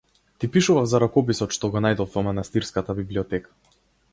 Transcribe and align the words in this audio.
Ти 0.37 0.47
пишував 0.53 0.87
за 0.93 0.99
ракописот 1.03 1.53
што 1.57 1.71
го 1.75 1.83
најдов 1.87 2.15
во 2.17 2.25
манастирската 2.29 2.97
библиотека. 3.03 3.55